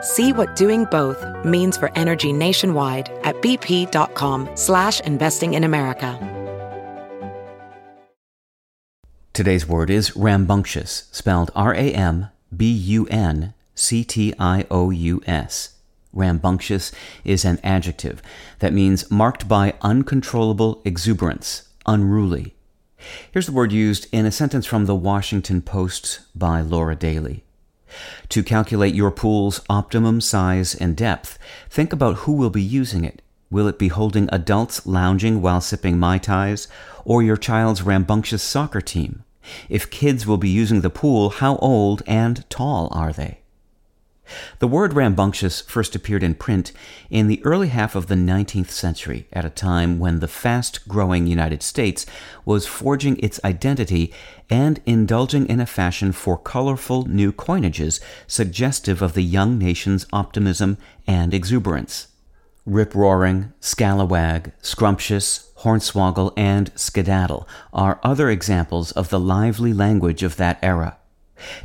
[0.00, 6.18] See what doing both means for energy nationwide at bp.com slash investing in America.
[9.32, 12.26] Today's word is rambunctious, spelled R-A-M-B-U-N-C-T-I-O-U-S.
[16.12, 16.92] Rambunctious
[17.24, 18.20] is an adjective
[18.58, 22.54] that means marked by uncontrollable exuberance, unruly.
[23.32, 27.44] Here's the word used in a sentence from the Washington Post by Laura Daily.
[28.30, 33.22] To calculate your pool's optimum size and depth, think about who will be using it.
[33.50, 36.68] Will it be holding adults lounging while sipping Mai Tais,
[37.04, 39.24] or your child's rambunctious soccer team?
[39.68, 43.40] If kids will be using the pool, how old and tall are they?
[44.58, 46.72] The word rambunctious first appeared in print
[47.08, 51.26] in the early half of the 19th century, at a time when the fast growing
[51.26, 52.06] United States
[52.44, 54.12] was forging its identity
[54.48, 60.78] and indulging in a fashion for colorful new coinages suggestive of the young nation's optimism
[61.06, 62.08] and exuberance.
[62.66, 70.36] Rip roaring, scalawag, scrumptious, hornswoggle, and skedaddle are other examples of the lively language of
[70.36, 70.99] that era.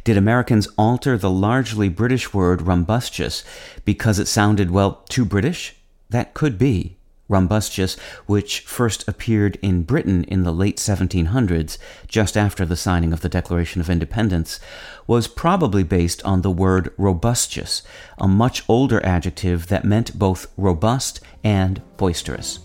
[0.04, 3.44] Did Americans alter the largely British word rumbustious
[3.84, 5.76] because it sounded, well, too British?
[6.10, 6.98] That could be.
[7.28, 13.22] Rumbustious, which first appeared in Britain in the late 1700s, just after the signing of
[13.22, 14.60] the Declaration of Independence,
[15.08, 17.82] was probably based on the word robustious,
[18.20, 22.60] a much older adjective that meant both robust and boisterous.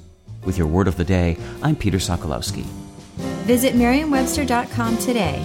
[0.44, 2.64] With your word of the day, I'm Peter Sokolowski.
[3.46, 5.44] Visit Merriam-Webster.com today